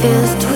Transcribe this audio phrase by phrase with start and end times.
[0.00, 0.49] feels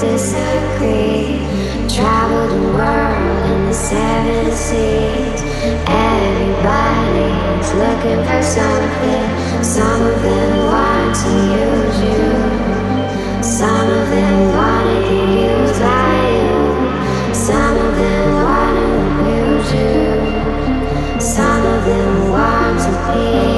[0.00, 1.42] disagree.
[1.88, 5.40] Travel the world in the seven seas.
[5.86, 9.28] Everybody's looking for something.
[9.64, 11.30] Some of them want to
[11.62, 13.42] use you.
[13.42, 17.34] Some of them want to use used by you.
[17.34, 21.20] Some of them want to use you.
[21.20, 23.57] Some of them want to be.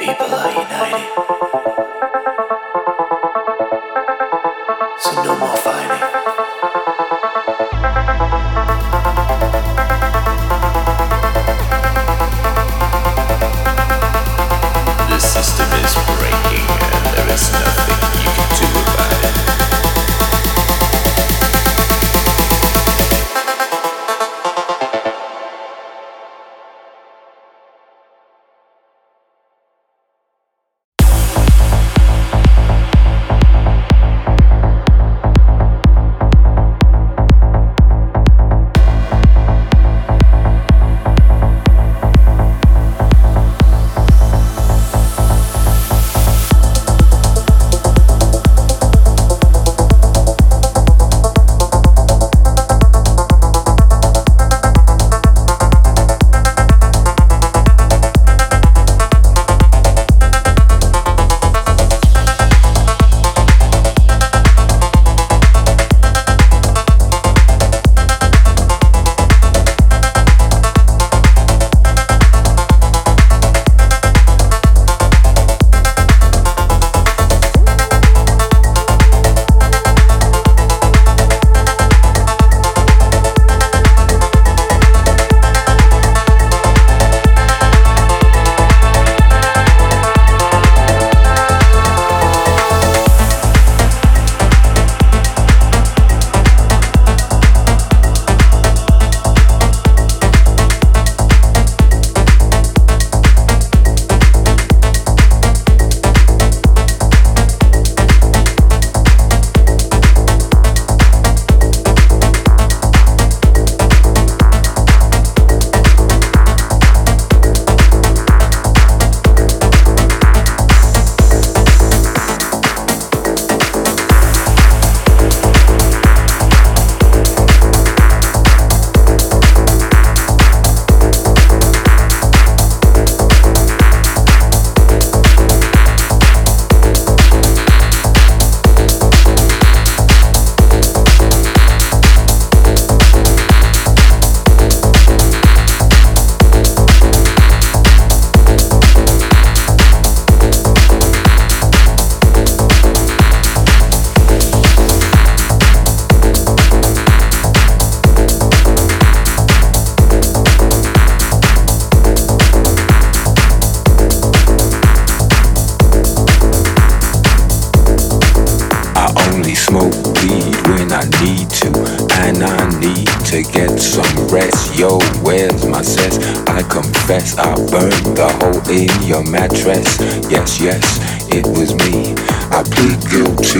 [0.00, 1.29] People are united.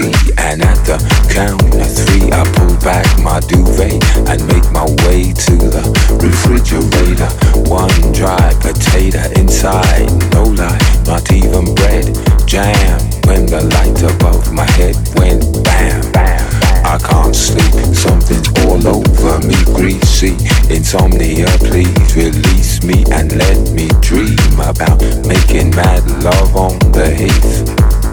[0.01, 0.96] And at the
[1.28, 5.84] count of three, I pull back my duvet and make my way to the
[6.16, 7.28] refrigerator.
[7.68, 12.16] One dry potato inside, no lie, not even bread.
[12.48, 16.48] Jam when the light above my head went bam, bam.
[16.84, 20.32] I can't sleep, something's all over me, greasy.
[20.72, 24.98] Insomnia, please release me and let me dream about
[25.28, 27.99] making mad love on the heath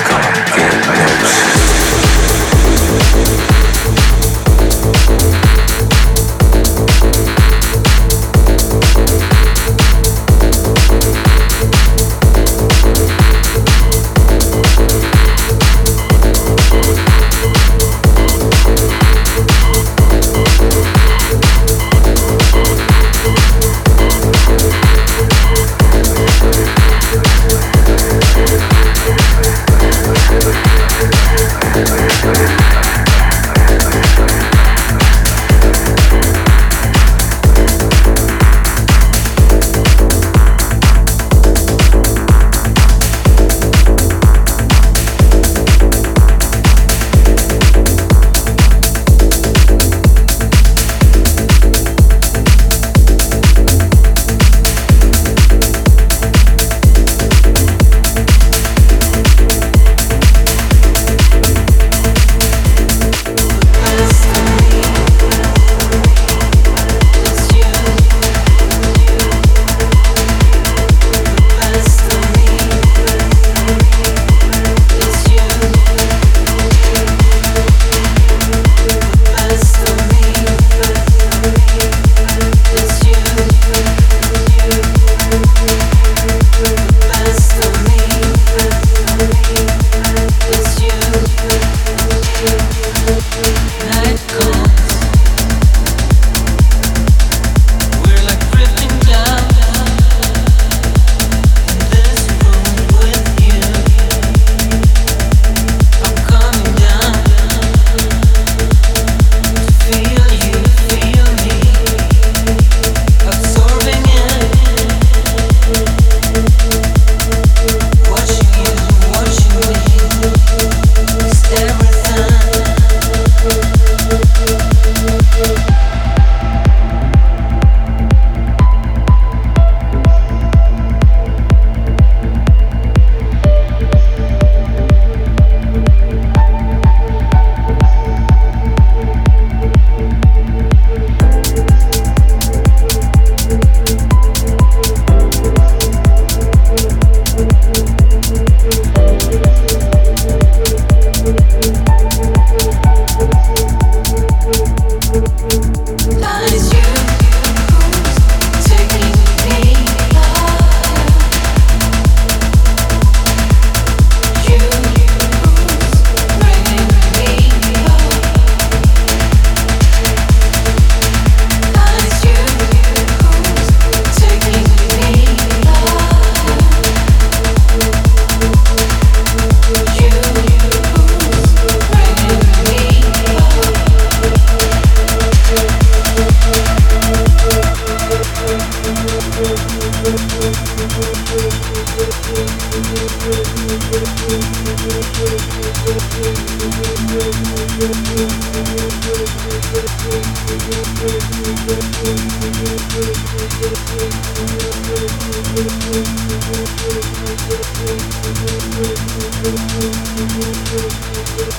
[0.00, 1.17] I can't get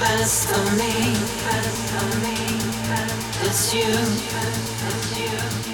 [0.00, 1.14] Best of me,
[1.44, 2.36] best of me,
[3.46, 5.73] it's you.